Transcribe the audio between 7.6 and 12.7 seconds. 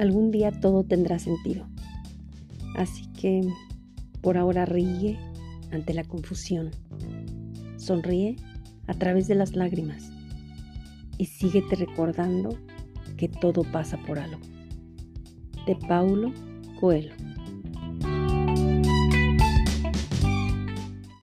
Sonríe a través de las lágrimas y síguete recordando